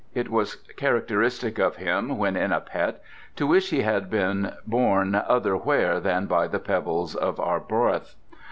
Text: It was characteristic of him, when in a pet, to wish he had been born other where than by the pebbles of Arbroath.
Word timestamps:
It 0.15 0.29
was 0.31 0.55
characteristic 0.77 1.59
of 1.59 1.75
him, 1.75 2.17
when 2.17 2.35
in 2.35 2.51
a 2.51 2.59
pet, 2.59 3.03
to 3.35 3.45
wish 3.45 3.69
he 3.69 3.83
had 3.83 4.09
been 4.09 4.53
born 4.65 5.13
other 5.13 5.55
where 5.55 5.99
than 5.99 6.25
by 6.25 6.47
the 6.47 6.57
pebbles 6.59 7.13
of 7.13 7.39
Arbroath. 7.39 8.15